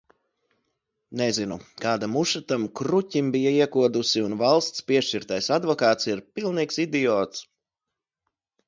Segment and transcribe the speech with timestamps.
[1.19, 7.49] Nezinu, kāda muša tam kruķim bija iekodusi, un valsts piešķirtais advokāts ir pilnīgs idiots!